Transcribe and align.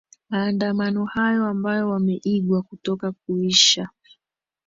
maandamano 0.29 1.05
hayo 1.05 1.45
ambayo 1.45 1.89
wameigwa 1.89 2.61
kutoka 2.61 3.11
kuisha 3.11 3.89